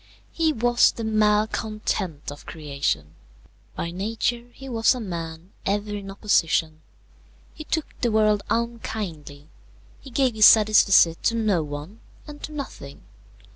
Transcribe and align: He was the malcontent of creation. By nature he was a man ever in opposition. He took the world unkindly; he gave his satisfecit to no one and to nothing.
He 0.31 0.51
was 0.51 0.91
the 0.91 1.03
malcontent 1.03 2.31
of 2.31 2.47
creation. 2.47 3.13
By 3.75 3.91
nature 3.91 4.47
he 4.51 4.67
was 4.67 4.95
a 4.95 4.99
man 4.99 5.51
ever 5.63 5.95
in 5.95 6.09
opposition. 6.09 6.81
He 7.53 7.65
took 7.65 7.85
the 8.01 8.09
world 8.11 8.41
unkindly; 8.49 9.49
he 9.99 10.09
gave 10.09 10.33
his 10.33 10.47
satisfecit 10.47 11.21
to 11.25 11.35
no 11.35 11.61
one 11.61 11.99
and 12.25 12.41
to 12.41 12.51
nothing. 12.51 13.03